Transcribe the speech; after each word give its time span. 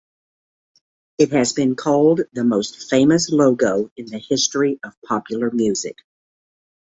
It 1.19 1.29
has 1.29 1.53
been 1.53 1.75
called 1.75 2.21
the 2.33 2.43
most 2.43 2.89
famous 2.89 3.29
logo 3.29 3.91
in 3.95 4.07
the 4.07 4.17
history 4.17 4.79
of 4.83 4.99
popular 5.07 5.51
music. 5.51 5.95